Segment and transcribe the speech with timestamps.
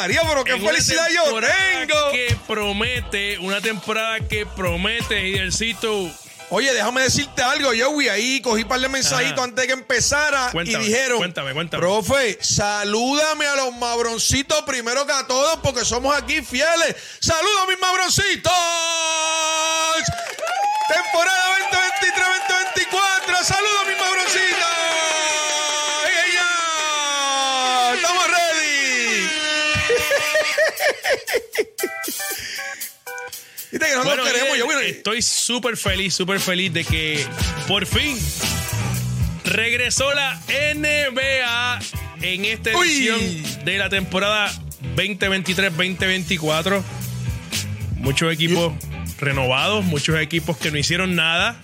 [0.00, 2.12] María, pero qué En felicidad yo tengo!
[2.12, 6.10] Que promete, una temporada que promete, Hidelcito.
[6.52, 8.08] Oye, déjame decirte algo, Joey.
[8.08, 9.44] Ahí cogí un par de mensajitos Ajá.
[9.44, 11.80] antes de que empezara Cuéntame, y dijeron: cuéntame, cuéntame.
[11.82, 16.96] Profe, salúdame a los mabroncitos primero que a todos porque somos aquí fieles.
[17.20, 18.52] ¡Saludos, mis mabroncitos!
[20.88, 23.44] Temporada 2023-2024.
[23.44, 24.09] ¡Saludos, mis mabroncitos!
[33.70, 34.90] Viste que nosotros queremos, Hidel, Joey.
[34.90, 37.24] estoy súper feliz, súper feliz de que
[37.68, 38.18] por fin
[39.44, 41.78] regresó la NBA
[42.22, 42.88] en esta Uy.
[42.88, 44.52] edición de la temporada
[44.96, 46.82] 2023-2024.
[47.96, 48.72] Muchos equipos
[49.20, 51.60] renovados, muchos equipos que no hicieron nada,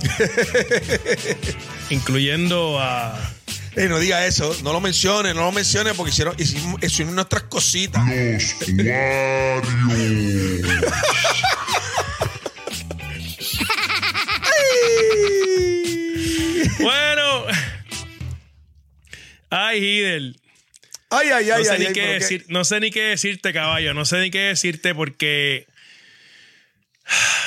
[1.90, 3.33] incluyendo a
[3.76, 7.42] Ey, no diga eso, no lo mencione, no lo mencione porque hicieron, hicimos, hicieron nuestras
[7.44, 8.02] cositas.
[8.06, 10.94] Los Warriors.
[16.80, 17.44] Bueno.
[19.50, 20.40] Ay, Hidel.
[21.10, 22.90] Ay, ay, ay, No sé, ay, ni ay, qué pero qué- decir, no sé ni
[22.90, 23.94] qué decirte, caballo.
[23.94, 25.66] No sé ni qué decirte porque.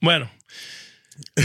[0.00, 0.30] Bueno,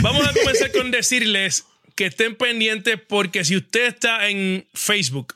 [0.02, 1.64] vamos a comenzar con decirles
[2.00, 5.36] que estén pendientes porque si usted está en Facebook,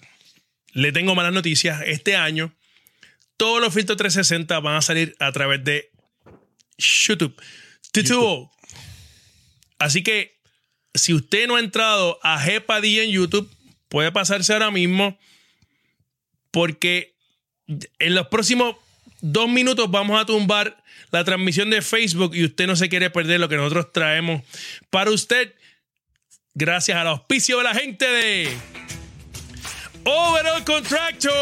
[0.72, 1.82] le tengo malas noticias.
[1.86, 2.56] Este año,
[3.36, 5.92] todos los filtros 360 van a salir a través de
[6.78, 7.36] YouTube.
[7.94, 8.50] YouTube.
[9.78, 10.40] Así que
[10.94, 13.52] si usted no ha entrado a Jepadilla en YouTube,
[13.90, 15.20] puede pasarse ahora mismo
[16.50, 17.14] porque
[18.00, 18.78] en los próximos
[19.20, 20.82] dos minutos vamos a tumbar
[21.12, 24.44] la transmisión de Facebook y usted no se quiere perder lo que nosotros traemos
[24.90, 25.54] para usted
[26.56, 28.56] gracias al auspicio de la gente de
[30.06, 31.34] Overall Contractors.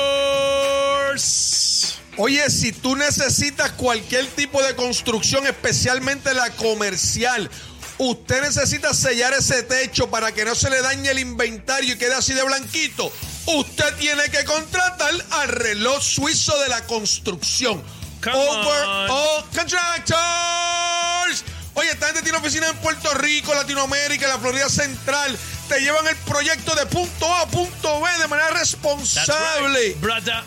[2.17, 7.49] Oye, si tú necesitas cualquier tipo de construcción, especialmente la comercial,
[7.97, 12.13] usted necesita sellar ese techo para que no se le dañe el inventario y quede
[12.13, 13.11] así de blanquito.
[13.47, 17.81] Usted tiene que contratar al reloj suizo de la construcción.
[18.21, 21.43] Come Overall Contractors.
[21.73, 25.37] Oye, esta gente tiene oficinas en Puerto Rico, Latinoamérica, en la Florida Central.
[25.69, 29.79] Te llevan el proyecto de punto A a punto B de manera responsable.
[29.79, 30.43] right, brother.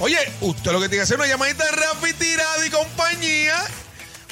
[0.00, 3.56] Oye, usted lo que tiene que hacer es una llamadita de Rafi Tirado y compañía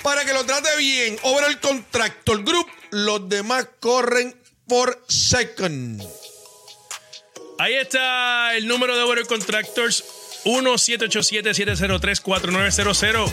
[0.03, 1.19] para que lo trate bien.
[1.23, 2.67] Obra el Contractor Group.
[2.91, 4.35] Los demás corren
[4.67, 6.03] por second.
[7.59, 10.05] Ahí está el número de Overall Contractors
[10.45, 13.33] 1-787-703-4900.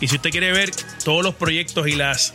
[0.00, 0.70] Y si usted quiere ver
[1.04, 2.32] todos los proyectos y las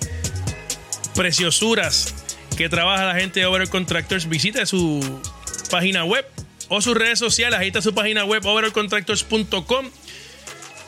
[1.15, 2.13] preciosuras
[2.57, 5.21] que trabaja la gente de Overall Contractors, visite su
[5.71, 6.25] página web
[6.69, 7.59] o sus redes sociales.
[7.59, 9.89] Ahí está su página web, overallcontractors.com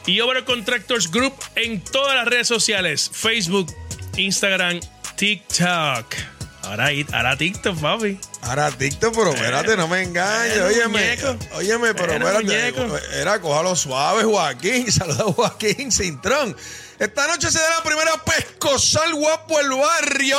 [0.06, 3.74] y Overall Contractors Group en todas las redes sociales: Facebook,
[4.16, 4.80] Instagram,
[5.16, 6.37] TikTok.
[6.68, 8.20] Ahora, ahora TikTok, papi.
[8.42, 10.54] Ahora TikTok, pero espérate, no me engañes.
[10.60, 11.38] Bueno, Óyeme, muñeco.
[11.56, 12.44] óyeme, pero espérate.
[12.44, 12.98] muñeco.
[13.14, 14.92] Era, cójalo suave, Joaquín.
[14.92, 16.56] Saluda a Joaquín Cintrón.
[17.00, 20.38] Esta noche se da la primera pescosal guapo el barrio.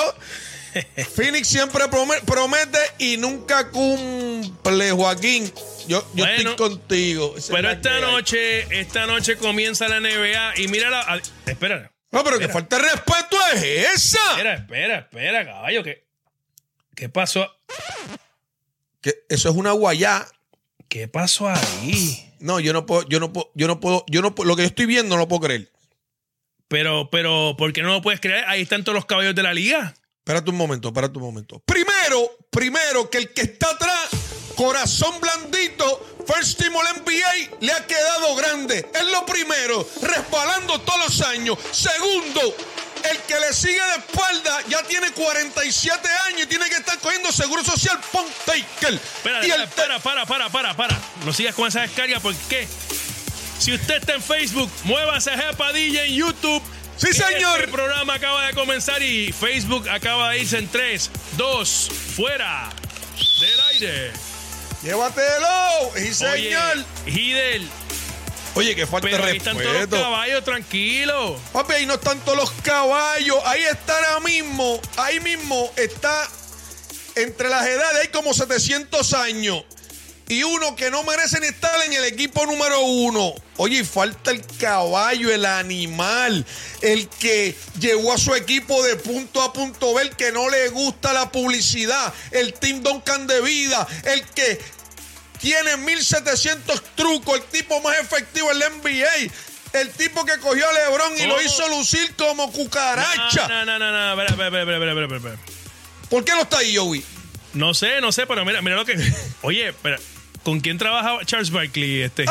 [1.16, 5.50] Phoenix siempre prome- promete y nunca cumple, Joaquín.
[5.88, 7.34] Yo, yo Bueno, estoy contigo.
[7.38, 8.02] Esa Pero esta que hay.
[8.02, 11.20] noche, esta noche comienza la NBA y mira la.
[11.46, 13.62] Espera, No, pero que falta de respeto es
[13.94, 14.18] esa.
[14.32, 15.82] espera, espera, espera, caballo.
[15.82, 16.06] ¿Qué,
[16.98, 17.48] qué pasó?
[19.00, 20.26] Que eso es una guayá.
[20.88, 22.34] ¿Qué pasó ahí?
[22.40, 24.62] No, yo no puedo, yo no puedo, yo no puedo, yo no puedo, lo que
[24.62, 25.70] yo estoy viendo no lo puedo creer.
[26.66, 28.44] Pero, pero, ¿por qué no lo puedes creer?
[28.46, 29.94] Ahí están todos los caballos de la liga.
[30.18, 31.62] Espérate un momento, espérate un momento.
[31.64, 34.08] Primero, primero, que el que está atrás,
[34.56, 38.86] corazón blandito, First Team All NBA, le ha quedado grande.
[38.92, 41.58] Es lo primero, resbalando todos los años.
[41.70, 42.54] Segundo,
[43.10, 47.32] el que le sigue de espalda ya tiene 47 años y tiene que estar cogiendo
[47.32, 48.94] seguro social, Pon Taker.
[48.94, 50.98] Espera, y el espera, para, para, para, para.
[51.24, 52.68] No sigas con esa descarga porque
[53.58, 56.62] si usted está en Facebook, muévase a Jepadilla en YouTube.
[56.96, 57.60] Sí, Que señor.
[57.60, 62.70] El programa acaba de comenzar y Facebook acaba de irse en 3, 2, fuera
[63.40, 64.12] del aire.
[64.82, 66.84] Llévatelo, y señor.
[67.06, 67.68] Oye, Hidel,
[68.58, 71.38] Oye, que falta pero de ahí están todos los caballos, tranquilo.
[71.52, 73.36] Papi, ahí no están todos los caballos.
[73.44, 74.80] Ahí está ahora mismo.
[74.96, 76.28] Ahí mismo está
[77.14, 78.00] entre las edades.
[78.02, 79.64] Hay como 700 años.
[80.30, 83.32] y uno que no merece ni estar en el equipo número uno.
[83.56, 86.44] Oye, falta el caballo, el animal,
[86.82, 90.68] el que llevó a su equipo de punto a punto B, el que no le
[90.68, 94.60] gusta la publicidad, el Team Duncan de vida, el que
[95.40, 99.32] tiene 1700 trucos, el tipo más efectivo en la NBA.
[99.74, 101.42] El tipo que cogió a LeBron y lo ¿Cómo?
[101.46, 103.48] hizo lucir como cucaracha.
[103.48, 104.22] No, no, no, no, no.
[104.22, 105.36] Espera, espera, espera, espera.
[106.08, 107.04] ¿Por qué no está ahí, Joey?
[107.52, 108.96] No sé, no sé, pero mira, mira lo que.
[109.42, 109.98] Oye, espera.
[110.42, 112.00] ¿Con quién trabaja Charles Barkley?
[112.02, 112.24] Este,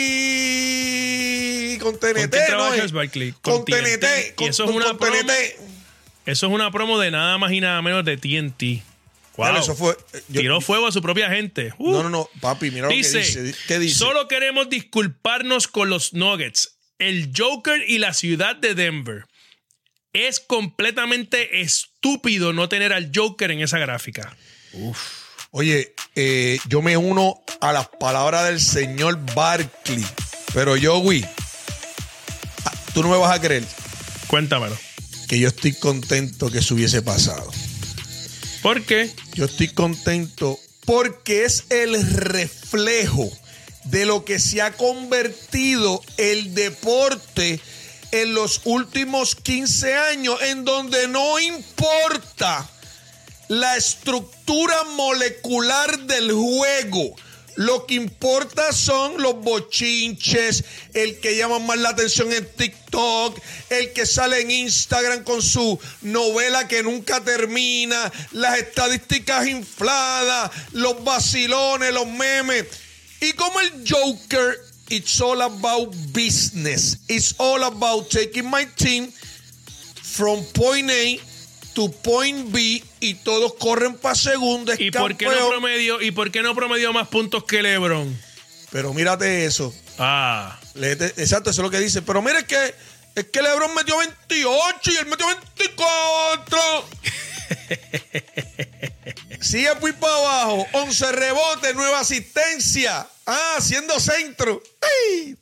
[0.00, 1.78] ¡Ay!
[1.80, 2.46] Con TNT, ¿Con quién ¿no?
[2.46, 2.76] trabaja es?
[2.76, 3.32] Charles Barkley?
[3.42, 4.00] Con, Con TNT.
[4.00, 4.06] TNT.
[4.30, 5.16] Y Con, eso es con- una con promo.
[5.18, 5.32] TNT.
[6.26, 8.82] Eso es una promo de nada más y nada menos de TNT.
[9.40, 9.48] Wow.
[9.48, 9.96] Claro, eso fue.
[10.12, 11.72] eh, yo- Tiró fuego a su propia gente.
[11.78, 11.92] Uh.
[11.92, 13.58] No, no, no, papi, mira Dice, lo que dice.
[13.66, 13.94] ¿Qué dice?
[13.98, 19.24] Solo queremos disculparnos con los Nuggets, el Joker y la ciudad de Denver.
[20.12, 24.36] Es completamente estúpido no tener al Joker en esa gráfica.
[25.52, 30.04] Oye, eh, yo me uno a las palabras del señor Barkley.
[30.52, 31.24] Pero Joey,
[32.64, 33.64] ah, tú no me vas a creer
[34.26, 34.76] Cuéntamelo.
[35.28, 37.50] que yo estoy contento que eso hubiese pasado.
[38.62, 39.10] ¿Por qué?
[39.34, 43.30] Yo estoy contento porque es el reflejo
[43.84, 47.60] de lo que se ha convertido el deporte
[48.12, 52.68] en los últimos 15 años, en donde no importa
[53.48, 57.14] la estructura molecular del juego.
[57.56, 60.64] Lo que importa son los bochinches,
[60.94, 63.38] el que llama más la atención en TikTok,
[63.70, 71.02] el que sale en Instagram con su novela que nunca termina, las estadísticas infladas, los
[71.04, 72.66] vacilones, los memes.
[73.20, 74.56] Y como el Joker,
[74.88, 76.98] it's all about business.
[77.08, 79.12] It's all about taking my team
[80.02, 81.20] from point A
[81.80, 84.74] to point B y todos corren para segunda.
[84.74, 88.20] es ¿Y por, qué no promedio, ¿Y por qué no promedió más puntos que LeBron?
[88.70, 89.74] Pero mírate eso.
[89.98, 92.02] Ah, exacto, eso es lo que dice.
[92.02, 92.74] Pero mire que
[93.14, 96.58] es que LeBron metió 28 y él metió 24.
[99.40, 100.66] Sigue muy para abajo.
[100.72, 103.08] 11 rebotes, nueva asistencia.
[103.24, 104.62] Ah, haciendo centro.
[104.82, 105.34] ¡Ay!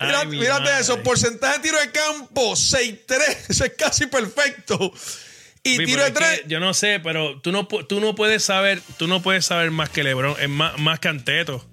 [0.00, 1.02] Mira- mírate eso.
[1.02, 3.36] Porcentaje de tiro de campo, 6-3.
[3.48, 4.92] Eso es casi perfecto.
[5.62, 6.42] Y Sí, tiro de es que 3.
[6.46, 9.90] yo no sé, pero tú no, tú no puedes saber, tú no puedes saber más
[9.90, 11.64] que LeBron, es más, más que Anteto.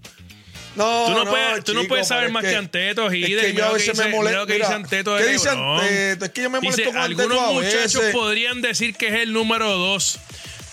[0.76, 3.54] No, Tú no puedes- tú no puedes saber más es que Anteto, Es Hidden, que
[3.54, 4.40] yo a que veces dice- me molesto.
[4.46, 5.50] mira que dice Anteto de ¿Qué dice.
[5.50, 6.26] Anteto?
[6.26, 9.14] Es que yo me molesto Dice, con Anteto algunos a muchachos podrían decir que es
[9.16, 10.20] el número dos,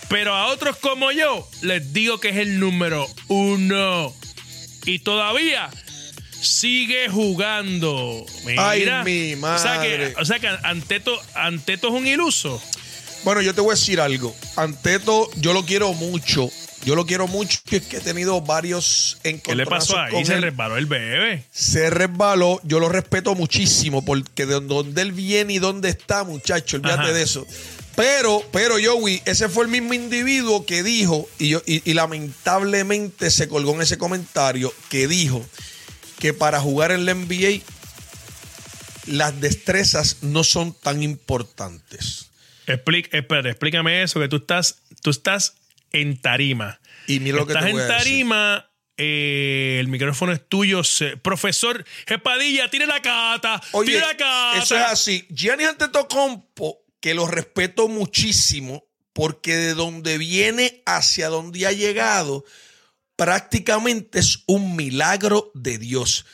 [0.09, 4.13] pero a otros como yo les digo que es el número uno.
[4.85, 5.71] Y todavía
[6.45, 8.25] sigue jugando.
[8.45, 8.69] Mira.
[8.69, 10.13] Ay, mi O sea que, madre.
[10.17, 12.61] o sea que Anteto, Anteto es un iluso.
[13.23, 14.35] Bueno, yo te voy a decir algo.
[14.55, 16.49] Anteto, yo lo quiero mucho.
[16.83, 17.59] Yo lo quiero mucho.
[17.71, 20.11] y Es que he tenido varios ¿Qué le encontronazos pasó ahí?
[20.11, 20.43] con Se él.
[20.43, 21.43] resbaló el bebé.
[21.51, 22.61] Se resbaló.
[22.63, 27.11] Yo lo respeto muchísimo porque de donde él viene y dónde está, muchacho, olvídate Ajá.
[27.13, 27.47] de eso.
[27.95, 33.31] Pero, pero, Joey, ese fue el mismo individuo que dijo, y, yo, y, y lamentablemente
[33.31, 35.43] se colgó en ese comentario, que dijo
[36.19, 37.61] que para jugar en la NBA
[39.07, 42.31] las destrezas no son tan importantes.
[42.65, 45.55] Espérate, explícame eso, que tú estás, tú estás
[45.91, 46.79] en tarima.
[47.07, 48.03] Y mira lo que estás te voy en a decir.
[48.09, 50.83] tarima, eh, el micrófono es tuyo.
[50.83, 54.57] se- profesor Espadilla, tire la cata, Oye, tire la cata.
[54.63, 55.27] eso es así.
[55.29, 62.43] Gianni Antetokounmpo, que lo respeto muchísimo, porque de donde viene hacia donde ha llegado,
[63.15, 66.25] prácticamente es un milagro de Dios.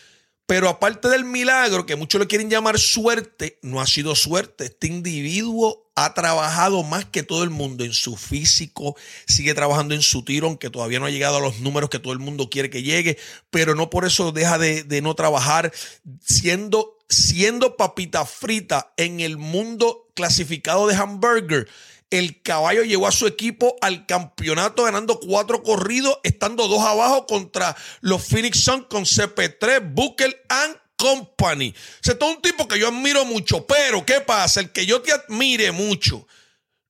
[0.45, 4.65] Pero aparte del milagro, que muchos lo quieren llamar suerte, no ha sido suerte.
[4.65, 8.97] Este individuo ha trabajado más que todo el mundo en su físico,
[9.27, 12.11] sigue trabajando en su tiro, aunque todavía no ha llegado a los números que todo
[12.11, 13.17] el mundo quiere que llegue,
[13.49, 15.71] pero no por eso deja de, de no trabajar,
[16.19, 21.69] siendo, siendo papita frita en el mundo clasificado de hamburger.
[22.11, 27.75] El caballo llevó a su equipo al campeonato ganando cuatro corridos, estando dos abajo contra
[28.01, 31.69] los Phoenix Suns con CP3, Booker and Company.
[31.69, 34.59] O sea, todo un tipo que yo admiro mucho, pero ¿qué pasa?
[34.59, 36.27] El que yo te admire mucho,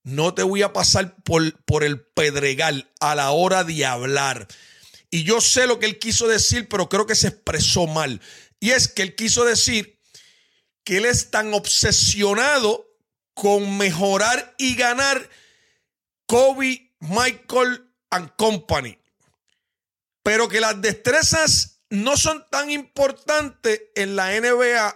[0.03, 4.47] no te voy a pasar por, por el pedregal a la hora de hablar.
[5.11, 8.21] Y yo sé lo que él quiso decir, pero creo que se expresó mal.
[8.59, 9.99] Y es que él quiso decir
[10.83, 12.90] que él es tan obsesionado
[13.41, 15.27] con mejorar y ganar
[16.27, 18.99] Kobe, Michael and Company.
[20.21, 24.95] Pero que las destrezas no son tan importantes en la NBA.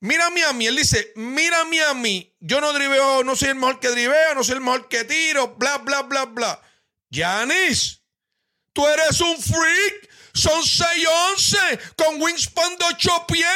[0.00, 3.78] Mírame a mí, él dice, mírame a mí, yo no driveo, no soy el mejor
[3.78, 6.60] que drivea, no soy el mejor que tiro, bla, bla, bla, bla.
[7.10, 8.02] Yanis,
[8.72, 10.10] Tú eres un freak.
[10.34, 13.46] Son 6'11 con wingspan de 8 pies.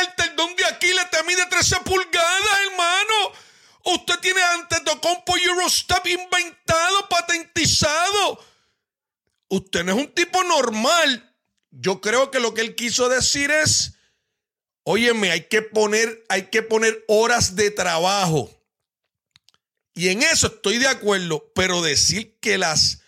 [0.00, 3.47] El tendón de Aquiles te mide 13 pulgadas, hermano.
[3.90, 8.44] Usted tiene Antetokounmpo Eurostep inventado, patentizado.
[9.48, 11.34] Usted no es un tipo normal.
[11.70, 13.94] Yo creo que lo que él quiso decir es,
[14.82, 18.50] óyeme, hay que poner, hay que poner horas de trabajo.
[19.94, 23.00] Y en eso estoy de acuerdo, pero decir que las,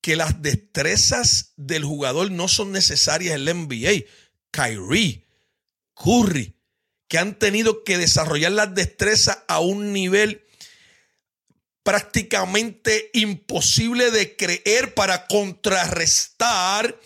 [0.00, 4.04] que las destrezas del jugador no son necesarias en la NBA.
[4.52, 5.26] Kyrie,
[5.94, 6.55] Curry,
[7.08, 10.42] que han tenido que desarrollar las destrezas a un nivel
[11.82, 16.98] prácticamente imposible de creer para contrarrestar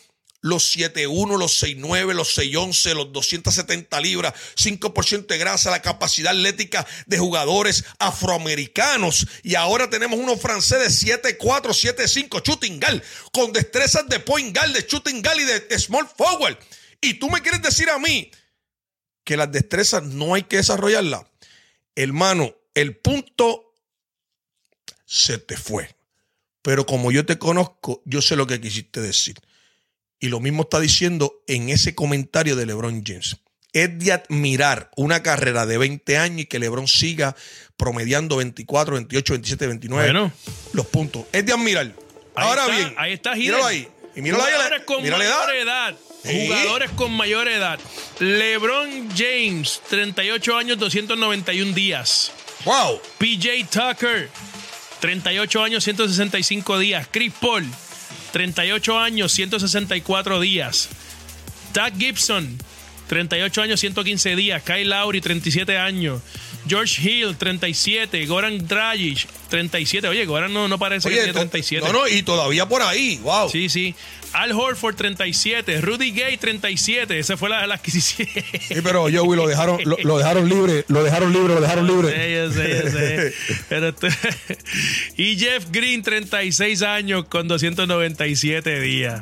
[0.42, 6.86] los 7'1, los 6'9, los 6'11, los 270 libras, 5% de grasa, la capacidad atlética
[7.04, 9.26] de jugadores afroamericanos.
[9.42, 13.02] Y ahora tenemos uno francés de 7'4, 7'5, shooting guard,
[13.32, 16.56] con destrezas de point guard, de shooting guard y de small forward.
[17.02, 18.30] Y tú me quieres decir a mí
[19.24, 21.22] que las destrezas no hay que desarrollarlas.
[21.94, 23.74] Hermano, el punto
[25.04, 25.94] se te fue.
[26.62, 29.36] Pero como yo te conozco, yo sé lo que quisiste decir.
[30.18, 33.38] Y lo mismo está diciendo en ese comentario de LeBron James.
[33.72, 37.34] Es de admirar una carrera de 20 años y que LeBron siga
[37.76, 40.32] promediando 24, 28, 27, 29 Bueno.
[40.72, 41.24] los puntos.
[41.32, 41.86] Es de admirar.
[41.86, 41.94] Ahí
[42.34, 43.88] Ahora está, bien, ahí está ahí.
[44.16, 45.38] Y ahí, Jugadores con mira la edad.
[45.46, 45.94] mayor edad.
[46.24, 46.46] Sí.
[46.46, 47.78] Jugadores con mayor edad.
[48.18, 52.32] LeBron James, 38 años, 291 días.
[52.64, 53.00] Wow.
[53.18, 54.28] PJ Tucker,
[55.00, 57.08] 38 años, 165 días.
[57.10, 57.64] Chris Paul,
[58.32, 60.88] 38 años, 164 días.
[61.72, 62.58] Doug Gibson,
[63.08, 64.62] 38 años, 115 días.
[64.62, 66.20] Kyle Lowry, 37 años.
[66.68, 68.26] George Hill, 37.
[68.26, 70.06] Goran Dragic, 37.
[70.08, 71.86] Oye, Goran no, no parece que Oye, tiene to- 37.
[71.86, 73.18] no, no, y todavía por ahí.
[73.22, 73.48] Wow.
[73.50, 73.94] Sí, sí.
[74.32, 75.80] Al Horford, 37.
[75.80, 77.18] Rudy Gay, 37.
[77.18, 78.28] Esa fue la, la adquisición.
[78.60, 82.10] Sí, pero Joey lo dejaron, lo, lo dejaron libre, lo dejaron libre, lo dejaron libre.
[82.12, 83.34] Sí, yo sé, yo sé.
[83.68, 84.06] Pero esto-
[85.16, 89.20] y Jeff Green, 36 años con 297 días.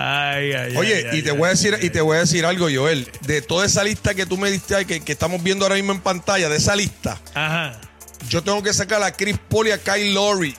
[0.00, 2.68] Ay, ay, Oye, ay, y te voy a decir, y te voy a decir algo,
[2.72, 3.10] Joel.
[3.26, 6.00] De toda esa lista que tú me diste que, que estamos viendo ahora mismo en
[6.00, 7.80] pantalla, de esa lista, Ajá.
[8.28, 10.54] yo tengo que sacar a Chris Paul y a Kyle Lowry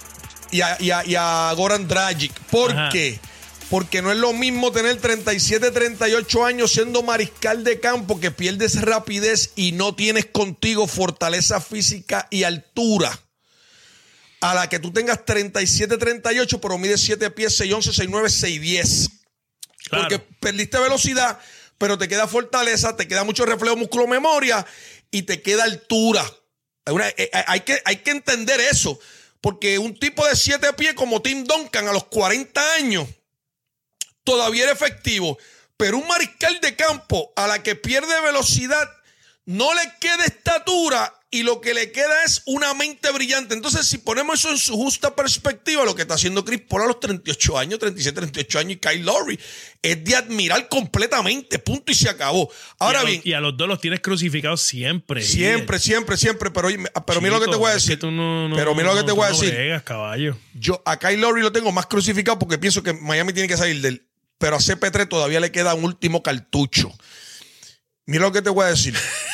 [0.51, 2.33] y a, y a- y a Goran Dragic.
[2.51, 2.89] ¿Por Ajá.
[2.91, 3.19] qué?
[3.69, 8.81] Porque no es lo mismo tener 37, 38 años siendo mariscal de campo que pierdes
[8.81, 13.17] rapidez y no tienes contigo fortaleza física y altura.
[14.41, 18.29] A la que tú tengas 37, 38, pero mides 7 pies, 6, 11, 6, 9,
[18.29, 19.09] 6, 10.
[19.89, 20.07] Claro.
[20.09, 21.39] Porque perdiste velocidad,
[21.77, 24.65] pero te queda fortaleza, te queda mucho reflejo músculo memoria
[25.11, 26.23] y te queda altura.
[26.85, 28.99] Hay, una- eh, eh, hay que, hay que entender eso.
[29.41, 33.07] Porque un tipo de siete pies como Tim Duncan a los 40 años
[34.23, 35.37] todavía era efectivo.
[35.77, 38.89] Pero un mariscal de campo a la que pierde velocidad
[39.49, 43.53] no le queda estatura y lo que le queda es una mente brillante.
[43.55, 46.87] Entonces, si ponemos eso en su justa perspectiva, lo que está haciendo Chris Paul a
[46.87, 49.39] los 38 años, 37, 38 años y Kyle Lowry
[49.81, 51.57] es de admirar completamente.
[51.59, 52.51] Punto y se acabó.
[52.77, 55.21] Ahora y los- bien, y a los dos los tienes crucificados siempre.
[55.23, 56.51] siempre, siempre, siempre.
[56.51, 56.67] Pero,
[57.21, 57.99] mira lo que te voy a es decir.
[57.99, 59.51] tú no- no- pero mira lo que te voy a no decir.
[59.53, 60.37] bregas, caballo.
[60.53, 63.81] Yo a Kyle Lowry lo tengo más crucificado porque pienso que Miami tiene que salir
[63.81, 64.05] del.
[64.37, 66.91] Pero a CP3 todavía le queda un último cartucho.
[68.07, 68.95] Mira lo que te voy a decir.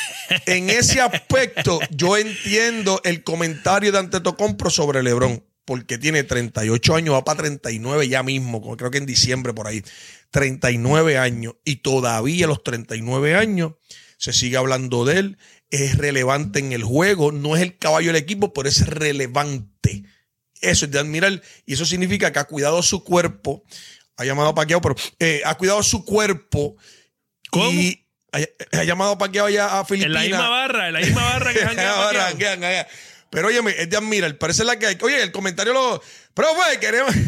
[0.46, 7.14] En ese aspecto, yo entiendo el comentario de Antetokounmpo sobre LeBron, porque tiene 38 años,
[7.14, 9.82] va para 39 ya mismo, creo que en diciembre por ahí.
[10.30, 13.72] 39 años y todavía a los 39 años
[14.18, 15.38] se sigue hablando de él,
[15.70, 20.04] es relevante en el juego, no es el caballo del equipo, pero es relevante.
[20.60, 23.62] Eso es de admirar y eso significa que ha cuidado su cuerpo,
[24.16, 26.76] ha llamado a Paquiao, pero eh, ha cuidado su cuerpo
[27.50, 27.70] ¿Cómo?
[27.70, 28.05] y
[28.42, 30.14] ha, ha llamado a Paquiao allá a En Filipinas.
[30.14, 31.60] la misma barra, en la misma barra que
[32.46, 32.86] janguean.
[33.30, 34.98] Pero óyeme, es de admirar, parece la que hay.
[35.02, 36.00] Oye, el comentario lo.
[36.32, 37.12] Profe, queremos.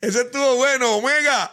[0.00, 1.52] Ese estuvo bueno, Omega.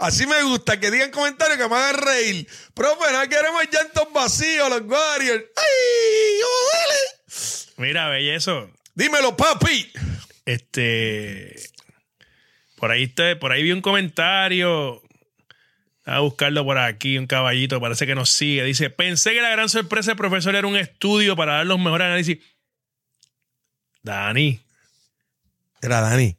[0.00, 2.46] Así me gusta, que digan comentarios que me hagan reír.
[2.74, 5.44] Profe, no queremos llantos vacíos, los Warriors.
[5.56, 6.40] ¡Ay!
[6.42, 7.74] ¡Joder!
[7.76, 8.70] Mira, bellezo.
[8.94, 9.90] Dímelo, papi.
[10.44, 11.54] Este.
[12.76, 15.00] Por ahí, está- por ahí vi un comentario.
[16.04, 18.64] A buscarlo por aquí, un caballito, parece que nos sigue.
[18.64, 22.06] Dice: Pensé que la gran sorpresa del profesor era un estudio para dar los mejores
[22.06, 22.38] análisis.
[24.02, 24.60] Dani,
[25.80, 26.36] Era Dani.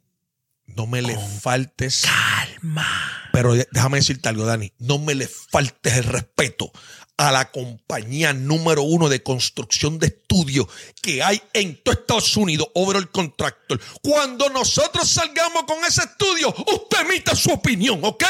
[0.66, 2.02] no me le faltes.
[2.04, 2.86] Calma.
[3.32, 4.72] Pero déjame decirte algo, Dani.
[4.78, 6.70] No me le faltes el respeto
[7.16, 10.66] a la compañía número uno de construcción de estudios
[11.00, 13.80] que hay en todo Estados Unidos, Overall Contractor.
[14.02, 18.24] Cuando nosotros salgamos con ese estudio, usted emita su opinión, ¿ok?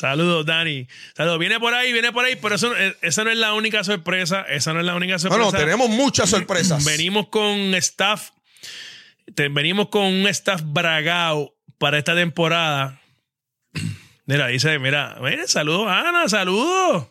[0.00, 0.88] Saludos, Dani.
[1.14, 1.38] Saludos.
[1.38, 4.42] Viene por ahí, viene por ahí, pero eso, eh, esa no es la única sorpresa.
[4.48, 5.44] Esa no es la única sorpresa.
[5.44, 6.82] Bueno, tenemos muchas sorpresas.
[6.84, 8.30] Venimos con staff.
[9.34, 12.98] te- venimos con un staff bragao para esta temporada.
[14.26, 17.08] Mira, dice, mira, mira, saludos, Ana, saludos.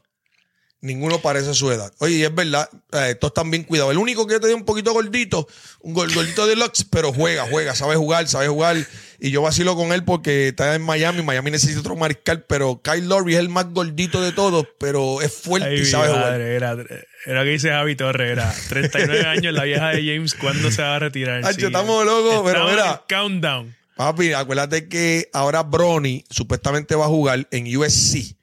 [0.82, 1.92] Ninguno parece su edad.
[2.00, 3.92] Oye, y es verdad, eh, todos están bien cuidados.
[3.92, 5.46] El único que yo te dio un poquito gordito,
[5.82, 8.78] un gordito deluxe, pero juega, juega, sabe jugar, sabe jugar.
[9.22, 11.22] Y yo vacilo con él porque está en Miami.
[11.24, 15.34] Miami necesita otro mariscal, pero Kyle Lowry es el más gordito de todos, pero es
[15.34, 16.32] fuerte Ay, y sabe jugar.
[16.32, 16.78] madre, era,
[17.26, 20.96] era que dice Javi Torres, era 39 años, la vieja de James, ¿cuándo se va
[20.96, 21.46] a retirar?
[21.46, 23.04] Hacho, estamos locos, pero mira.
[23.10, 23.76] Countdown.
[23.98, 28.38] Papi, acuérdate que ahora Bronny supuestamente va a jugar en USC.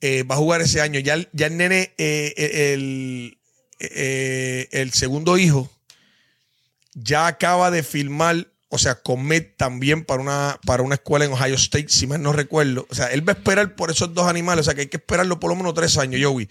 [0.00, 0.98] Eh, va a jugar ese año.
[0.98, 3.38] Ya, el- ya el nene, eh, eh, el,
[3.78, 5.70] eh, el segundo hijo,
[6.94, 11.54] ya acaba de filmar, o sea, commit también para una, para una escuela en Ohio
[11.54, 12.86] State, si mal no recuerdo.
[12.90, 14.96] O sea, él va a esperar por esos dos animales, o sea, que hay que
[14.96, 16.48] esperarlo por lo menos tres años, Joey.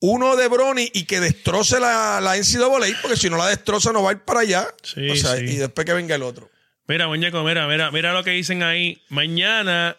[0.00, 4.02] Uno de Bronny y que destroce la, la NCAA, porque si no la destroza no
[4.02, 4.68] va a ir para allá.
[4.82, 5.44] Sí, o sea, sí.
[5.44, 6.48] y después que venga el otro.
[6.86, 9.02] Mira, muñeco, mira, mira, mira lo que dicen ahí.
[9.08, 9.96] Mañana,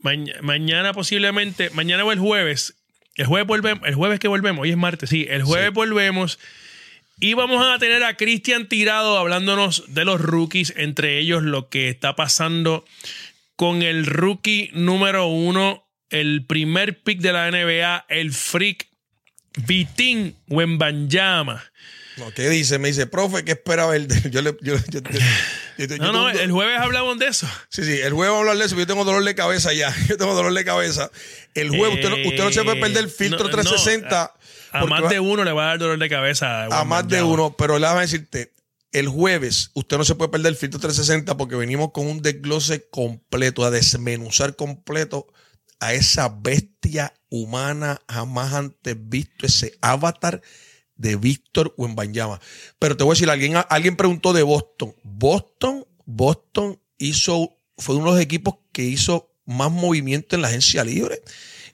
[0.00, 2.74] maña- mañana posiblemente, mañana o el jueves,
[3.14, 6.38] el jueves volvemos, el jueves que volvemos, hoy es martes, sí, el jueves volvemos
[7.18, 11.88] y vamos a tener a Cristian Tirado hablándonos de los rookies, entre ellos lo que
[11.88, 12.84] está pasando
[13.56, 18.86] con el rookie número uno, el primer pick de la NBA, el freak
[19.66, 21.64] Vitín Wembanyama.
[22.18, 22.78] No, ¿qué dice?
[22.78, 24.56] Me dice, profe, ¿qué esperaba de-?" Yo le.
[24.62, 25.00] Yo, yo-
[25.78, 27.46] yo- No, no, el jueves hablamos de eso.
[27.68, 29.94] Sí, sí, el jueves vamos a hablar de eso, yo tengo dolor de cabeza ya.
[30.08, 31.10] Yo tengo dolor de cabeza.
[31.54, 34.32] El jueves, usted, no, usted no se puede perder el filtro Eh, no, no, 360.
[34.80, 36.64] A más va- de uno le va a dar dolor de cabeza.
[36.66, 38.52] a más de uno, pero le voy a decirte,
[38.92, 42.88] el jueves usted no se puede perder el filtro 360 porque venimos con un desglose
[42.88, 45.26] completo, a desmenuzar completo
[45.80, 50.40] a esa bestia humana jamás antes visto, ese avatar
[50.94, 52.40] de Víctor Wembanyama.
[52.78, 54.94] Pero te voy a decir, alguien, alguien preguntó de Boston.
[55.02, 60.82] Boston, Boston hizo, fue uno de los equipos que hizo más movimiento en la agencia
[60.84, 61.20] libre.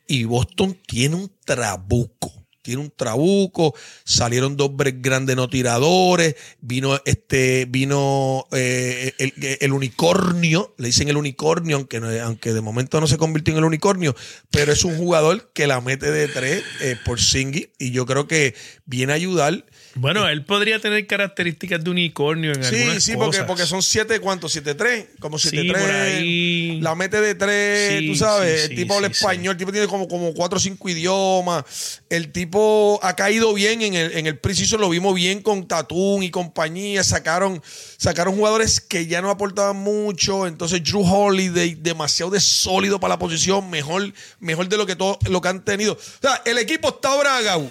[0.09, 2.33] Y Boston tiene un trabuco.
[2.62, 3.75] Tiene un trabuco.
[4.05, 6.37] Salieron dos grandes no tiradores.
[6.61, 9.12] Vino este, vino eh,
[9.61, 10.75] el, unicornio.
[10.79, 14.14] Le dicen el unicornio, aunque, no- aunque de momento no se convirtió en el unicornio.
[14.51, 17.70] Pero es un jugador que la mete de tres eh, por Singy.
[17.79, 18.55] Y yo creo que
[18.87, 19.64] viene a ayudar.
[19.94, 23.44] Bueno, él podría tener características de unicornio en Sí, algunas sí, porque, cosas.
[23.46, 24.52] porque son siete, ¿cuántos?
[24.52, 25.83] Siete tres, como siete Sí, tres.
[25.83, 26.81] por ahí.
[26.81, 28.59] La mete de tres, Sí, tú sabes.
[28.61, 30.88] sí, el sí, tipo habla sí, español, el tipo tiene como, como cuatro o cinco
[30.88, 32.00] idiomas.
[32.09, 36.22] El tipo ha caído bien en el, en el preciso, lo vimos bien con Tatum
[36.22, 37.05] y compañía.
[37.05, 37.62] Sacaron,
[37.98, 40.46] sacaron jugadores que ya no aportaban mucho.
[40.46, 45.18] Entonces, Drew Holiday, demasiado de sólido para la posición, mejor, mejor de lo que todo
[45.28, 45.92] lo que han tenido.
[45.92, 47.70] O sea, el equipo está bragado.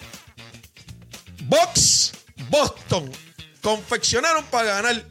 [1.52, 2.14] Box,
[2.50, 3.12] Boston.
[3.62, 5.04] Confeccionaron para ganar.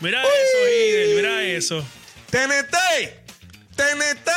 [0.00, 1.84] Mira eso, Hidel, mira eso.
[2.30, 2.76] TNT,
[3.74, 4.30] TNT.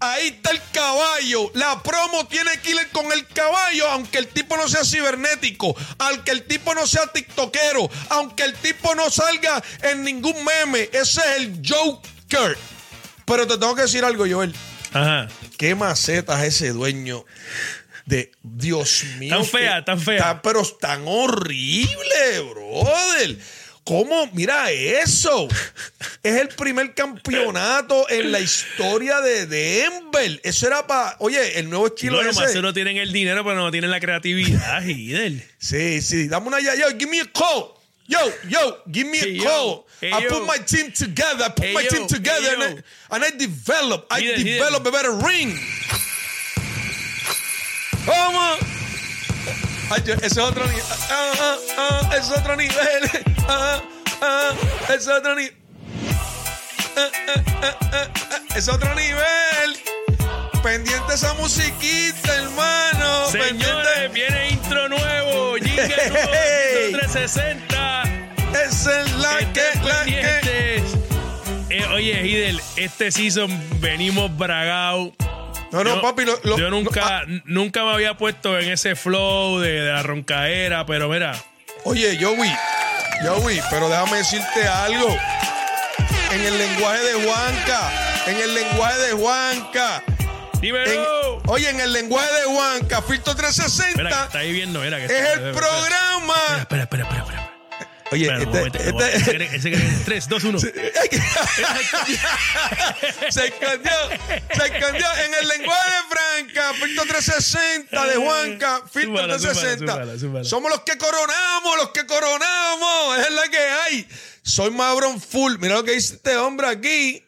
[0.00, 1.52] Ahí está el caballo.
[1.54, 6.32] La promo tiene que ir con el caballo, aunque el tipo no sea cibernético, aunque
[6.32, 10.90] el tipo no sea tiktokero, aunque el tipo no salga en ningún meme.
[10.92, 12.58] Ese es el Joker.
[13.26, 14.52] Pero te tengo que decir algo, Joel.
[14.92, 15.28] Ajá.
[15.56, 17.24] Qué macetas ese dueño
[18.06, 19.34] de Dios mío.
[19.36, 20.40] Tan fea, tan fea.
[20.42, 23.38] pero tan horrible, brother.
[23.84, 24.30] ¿Cómo?
[24.32, 25.48] Mira eso.
[26.22, 30.40] Es el primer campeonato en la historia de Denver.
[30.44, 31.16] Eso era para.
[31.18, 32.40] Oye, el nuevo estilo Bueno, ese.
[32.40, 35.42] más no tienen el dinero, pero no tienen la creatividad, Hidel.
[35.58, 36.28] Sí, sí.
[36.28, 36.76] Dame una ya.
[36.76, 37.74] Yo, give me a call.
[38.06, 39.42] Yo, yo, give me a yo.
[39.44, 39.84] call.
[40.00, 40.28] Hey, I yo.
[40.28, 41.46] put my team together.
[41.46, 41.88] I put Hey, my yo.
[41.90, 42.84] team together and.
[43.10, 44.06] I, and I develop.
[44.12, 45.58] I develop a better ring.
[48.06, 48.56] ¿Cómo?
[49.90, 50.82] Ay, yo- ese es otro nivel.
[51.10, 53.10] Ah, ah, ah, ese es otro nivel.
[53.48, 53.82] Ah,
[54.22, 54.52] ah,
[54.86, 55.56] ese es otro nivel.
[56.96, 59.76] Ah, ah, ah, ah, ah, es otro nivel.
[60.62, 63.26] Pendiente esa musiquita, hermano.
[63.30, 64.08] Señores, Pendiente.
[64.14, 65.56] viene intro nuevo.
[65.56, 66.86] Jingle nuevo, Hey.
[66.92, 68.02] intro 360.
[68.64, 70.82] Esa es la que, la que.
[71.70, 75.12] Eh, oye, Hidel, este season venimos bragao.
[75.72, 76.24] No, no, Yo- papi.
[76.24, 79.92] Lo, lo- yo nunca, no, ah, nunca me había puesto en ese flow de, de
[79.92, 81.34] la roncaera, pero mira,
[81.84, 82.54] oye, Joey.
[83.24, 85.16] Joey, pero déjame decirte algo.
[86.30, 87.90] En el lenguaje de Juanca,
[88.26, 90.02] en el lenguaje de Juanca.
[90.54, 91.42] en- Dímelo.
[91.46, 94.98] oye, en el lenguaje de Juanca, Filtro Espera, que 360 está ahí viendo, mira.
[94.98, 96.34] Que es está- el espera, programa.
[96.60, 97.51] Espera, espera, espera, espera.
[98.12, 100.58] Oye, un momento, este, este- Ese que- ese que- 3, 2, 1.
[100.58, 100.68] se
[103.46, 103.92] escondió,
[104.54, 109.92] se escondió en el lenguaje Franca, Filtro 360 de Juanca, Filtro Súmala, súmala, 360.
[109.92, 110.44] súmala, súmala.
[110.44, 114.08] Somos los que coronamos, los que coronamos, es la que hay.
[114.42, 115.56] Soy Mabron Full.
[115.58, 117.24] Mira lo que dice este hombre aquí.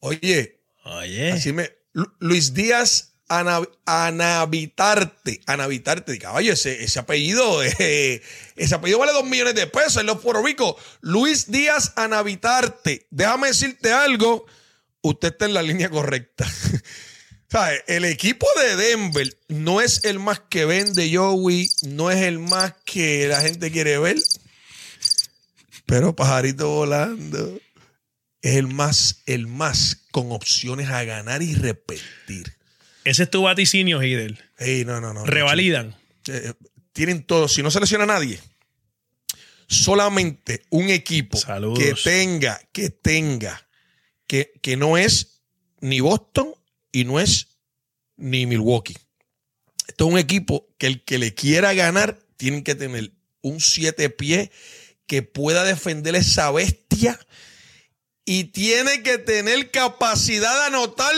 [0.00, 1.32] Oye, Oye.
[1.32, 1.72] así me.
[1.92, 5.40] Lu- Luis Díaz Anavitarte.
[5.46, 8.22] Anavitarte, caballo, ese, ese apellido, eh,
[8.56, 10.76] ese apellido vale dos millones de pesos en los Puerto Rico.
[11.00, 13.06] Luis Díaz Anavitarte.
[13.10, 14.46] Déjame decirte algo.
[15.02, 16.46] Usted está en la línea correcta.
[17.86, 22.74] El equipo de Denver no es el más que vende Joey, no es el más
[22.84, 24.18] que la gente quiere ver.
[25.86, 27.58] Pero pajarito volando
[28.42, 32.57] es el más, el más con opciones a ganar y repetir.
[33.08, 34.38] Ese es tu vaticinio, Hidel.
[34.84, 35.24] No, no, no.
[35.24, 35.96] Revalidan.
[36.26, 36.52] Eh,
[36.92, 37.48] tienen todo.
[37.48, 38.38] Si no se lesiona a nadie,
[39.66, 41.78] solamente un equipo Saludos.
[41.78, 43.66] que tenga, que tenga,
[44.26, 45.40] que, que no es
[45.80, 46.52] ni Boston
[46.92, 47.56] y no es
[48.16, 48.98] ni Milwaukee.
[49.86, 54.10] Esto es un equipo que el que le quiera ganar tiene que tener un siete
[54.10, 54.50] pies
[55.06, 57.18] que pueda defender esa bestia
[58.26, 61.14] y tiene que tener capacidad de anotar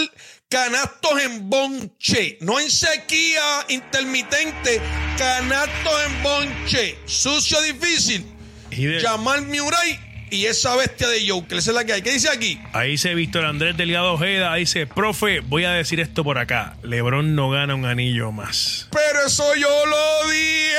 [0.51, 4.81] canastos en bonche, no en sequía intermitente,
[5.17, 8.27] canastos en bonche, sucio difícil.
[8.73, 12.03] Hidel, Jamal Murray y esa bestia de Joker, esa es la que hay.
[12.03, 12.61] ¿Qué dice aquí?
[12.73, 14.53] Ahí dice Víctor Andrés Delgado Ojeda.
[14.57, 16.77] Dice, profe, voy a decir esto por acá.
[16.83, 18.89] Lebron no gana un anillo más.
[18.91, 20.75] Pero eso yo lo dije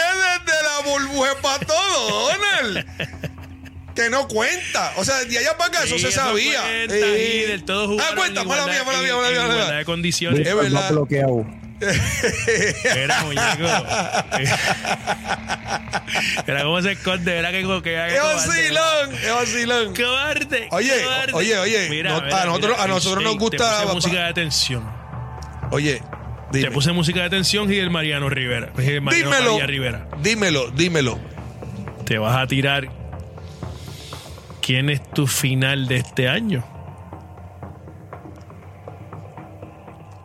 [0.45, 2.85] desde la burbuja para todo, Donald.
[3.95, 4.93] que no cuenta.
[4.97, 6.61] O sea, de allá para acá eso Sí, se sabía.
[6.61, 9.51] cuenta, Eh, Hidel, todos ah, jugaron cuenta, en mala mía, mala mía, mala mía, en
[9.51, 10.47] igualdad de condiciones.
[10.47, 10.71] Es verdad.
[10.71, 11.45] Más bloqueado.
[12.83, 13.63] Era muñeco.
[16.47, 18.07] Era como se esconde, era que coquea.
[18.07, 19.95] Es vacilón, es vacilón.
[19.95, 20.67] Cobarde.
[20.71, 21.33] Oye, cobarde.
[21.33, 24.91] oye, oye, no- a nosotros- a nosotros nos gusta- Te puse música de tensión.
[25.71, 26.01] Oye,
[26.51, 26.65] dime.
[26.67, 28.71] Te puse música de tensión y del Mariano Rivera.
[28.77, 30.07] y del Mariano dímelo, Rivera.
[30.21, 31.19] dímelo, dímelo.
[32.05, 32.89] Te vas a tirar.
[34.61, 36.63] ¿Quién es tu final de este año?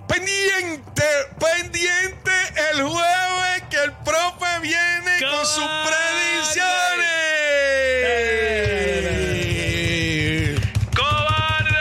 [0.09, 1.03] Pendiente,
[1.39, 2.31] pendiente
[2.73, 5.65] el jueves que el profe viene con sus
[9.27, 10.61] predicciones.
[10.95, 11.79] ¡Cobarde!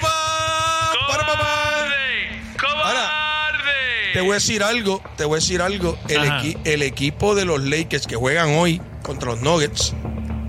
[0.00, 0.92] Pa.
[2.60, 4.12] ¡Cobarde!
[4.12, 5.96] Te voy a decir algo, te voy a decir algo.
[6.08, 6.42] El, Ajá.
[6.42, 9.94] equi- el equipo de los Lakers que juegan hoy contra los Nuggets,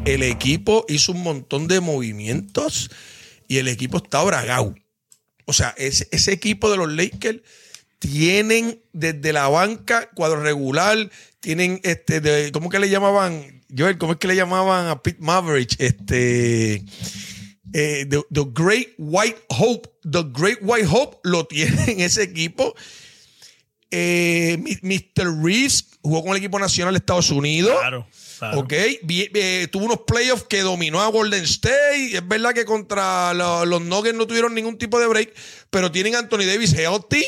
[0.05, 2.89] el equipo hizo un montón de movimientos
[3.47, 4.75] y el equipo está bragado.
[5.45, 7.41] O sea, ese, equipo de los Lakers
[7.99, 13.63] tienen desde la banca cuadro regular, tienen este, de, ¿cómo que le llamaban?
[13.75, 15.75] Joel, ¿cómo es que le llamaban a Pete Maverick?
[15.79, 16.83] Este,
[17.73, 22.75] eh, the, Great White Hope, The Great White Hope lo tiene en ese equipo.
[23.91, 25.43] Eh, Mr.
[25.43, 27.75] Reeves jugó con el equipo nacional de Estados Unidos.
[27.79, 28.07] Claro.
[28.39, 28.59] Claro.
[28.59, 32.15] Ok, eh, tuvo unos playoffs que dominó a Golden State.
[32.17, 35.33] Es verdad que contra lo- los Nuggets no tuvieron ningún tipo de break,
[35.69, 37.23] pero tienen a Anthony Davis healthy.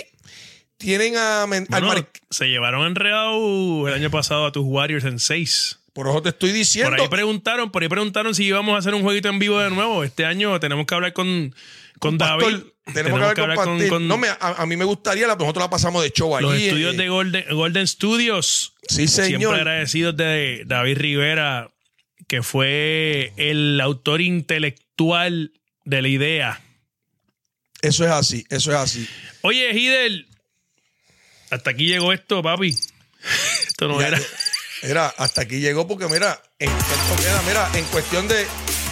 [0.77, 5.19] Tienen a, al Bueno, Mar- se llevaron enredado el año pasado a tus Warriors en
[5.19, 5.79] 6.
[5.93, 6.91] Por eso te estoy diciendo.
[6.91, 9.71] Por ahí preguntaron, por ahí preguntaron si íbamos a hacer un jueguito en vivo de
[9.71, 10.03] nuevo.
[10.03, 11.55] Este año tenemos que hablar con,
[11.97, 15.35] con Pastor, Tenemos, que hablar con, con No, me- a, a mí me gustaría, la,
[15.35, 16.65] nosotros la pasamos de show los allí.
[16.67, 18.73] estudios eh, de Golden, Golden Studios.
[18.87, 19.55] Sí, Siempre señor.
[19.55, 21.69] agradecidos de David Rivera,
[22.27, 25.51] que fue el autor intelectual
[25.85, 26.61] de la idea.
[27.81, 29.07] Eso es así, eso es así.
[29.41, 30.27] Oye, Hidel,
[31.51, 32.69] hasta aquí llegó esto, papi.
[33.67, 34.19] Esto no era.
[34.83, 36.71] Mira, hasta aquí llegó porque mira, en,
[37.45, 38.45] mira, en cuestión de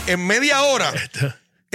[0.08, 0.94] en media hora,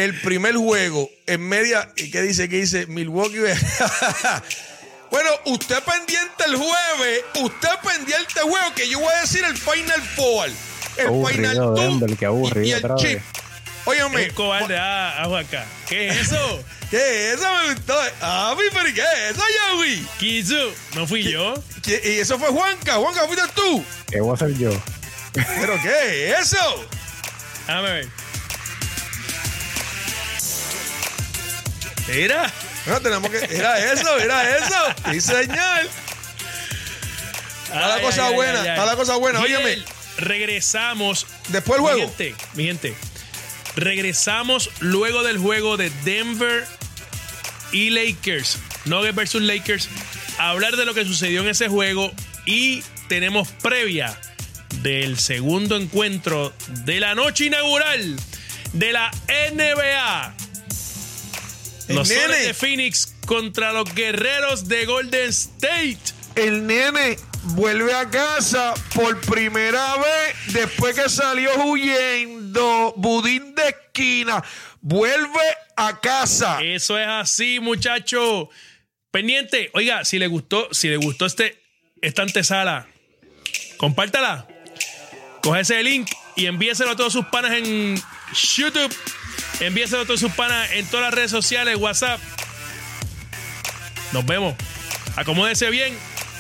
[0.01, 2.49] el primer juego, en media, ¿y qué dice?
[2.49, 2.87] ¿Qué dice?
[2.87, 3.39] Milwaukee.
[5.11, 9.57] bueno, usted pendiente el jueves, usted pendiente el juego, que yo voy a decir el
[9.57, 10.49] Final Four.
[10.97, 13.15] El Aburrido, Final Two qué aburrido y el otra chip.
[13.15, 13.23] vez.
[13.87, 15.65] Óyeme, Un cobarde, ah, acá.
[15.89, 16.65] ¿Qué es eso?
[16.91, 17.47] ¿qué es eso?
[17.67, 17.95] Me gustó.
[18.21, 20.07] Ah, mi, pero ¿qué es eso, Joey?
[20.19, 21.55] Kizu, no fui yo.
[21.83, 22.95] ¿Qué- Y eso fue Juanca.
[22.97, 23.85] Juanca, fuiste tú.
[24.11, 24.71] ¿Qué voy a hacer yo?
[25.33, 26.89] ¿Pero qué es eso?
[27.67, 28.09] Déjame ver.
[32.15, 32.53] Mira.
[32.87, 33.39] No, tenemos que.
[33.57, 34.95] Era eso, era eso.
[35.13, 35.89] Sí, señor.
[37.65, 38.69] Está la cosa ay, buena, ay, ay.
[38.71, 39.41] está la cosa buena.
[39.41, 39.85] Miguel, Óyeme,
[40.17, 41.27] Regresamos.
[41.49, 42.09] Después del Mi juego.
[42.17, 42.95] gente, mi gente.
[43.77, 46.67] Regresamos luego del juego de Denver
[47.73, 48.59] y Lakers.
[48.87, 49.89] Nuggets versus Lakers.
[50.39, 52.11] A hablar de lo que sucedió en ese juego.
[52.47, 54.19] Y tenemos previa
[54.83, 56.53] del segundo encuentro
[56.85, 58.17] de la noche inaugural
[58.73, 59.11] de la
[59.53, 60.35] NBA.
[61.95, 62.23] Los nene.
[62.23, 65.99] Soles de Phoenix contra los guerreros de Golden State.
[66.37, 72.95] El nene vuelve a casa por primera vez después que salió huyendo.
[72.97, 74.43] Budín de esquina.
[74.81, 75.41] Vuelve
[75.77, 76.63] a casa.
[76.63, 78.49] Eso es así, muchacho.
[79.11, 79.71] Pendiente.
[79.75, 81.61] Oiga, si le gustó, si le gustó este,
[82.01, 82.87] esta antesala,
[83.77, 84.47] compártala.
[85.43, 88.01] Coge ese link y envíeselo a todos sus panas en
[88.57, 88.95] YouTube.
[89.61, 92.21] Envíeselo a todos sus panas en todas las redes sociales, WhatsApp.
[94.13, 94.55] Nos vemos.
[95.17, 95.97] Acomódese bien.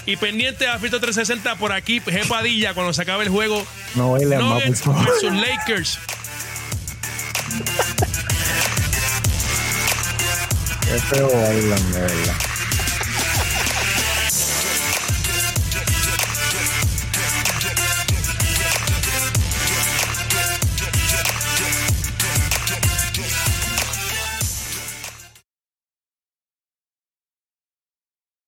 [0.06, 2.26] Y pendiente a Fito 360 por aquí, G.
[2.26, 3.64] Padilla, cuando se acabe el juego.
[3.94, 5.04] No más, por Nuggets favor.
[5.06, 5.98] versus Lakers.
[10.82, 12.34] Qué feo bailan, de verdad.